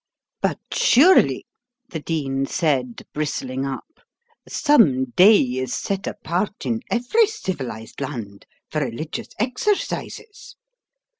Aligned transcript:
"But 0.41 0.57
surely," 0.73 1.45
the 1.89 1.99
Dean 1.99 2.47
said, 2.47 3.05
bristling 3.13 3.67
up, 3.67 3.99
"some 4.49 5.11
day 5.11 5.37
is 5.39 5.75
set 5.75 6.07
apart 6.07 6.65
in 6.65 6.81
every 6.89 7.27
civilised 7.27 8.01
land 8.01 8.47
for 8.71 8.81
religious 8.83 9.27
exercises." 9.37 10.55